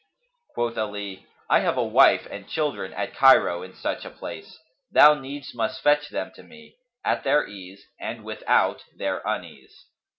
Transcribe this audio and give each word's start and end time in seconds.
Quoth 0.55 0.79
Ali, 0.79 1.27
"I 1.47 1.59
have 1.59 1.77
a 1.77 1.83
wife 1.85 2.27
and 2.31 2.49
children 2.49 2.91
at 2.95 3.13
Cairo 3.15 3.61
in 3.61 3.75
such 3.75 4.03
a 4.03 4.09
place; 4.09 4.57
thou 4.91 5.13
needs 5.13 5.53
must 5.53 5.79
fetch 5.83 6.09
them 6.09 6.31
to 6.37 6.41
me, 6.41 6.75
at 7.05 7.23
their 7.23 7.47
ease 7.47 7.83
and 7.99 8.23
without 8.23 8.83
their 8.97 9.21
unease." 9.23 9.85